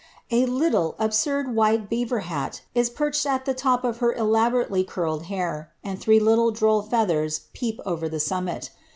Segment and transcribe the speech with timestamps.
[0.31, 5.25] 351 little, absurd, white beaver hat is perched at the top of her elaborately curled
[5.25, 8.71] hair, and three little droll feathers peep over the summit.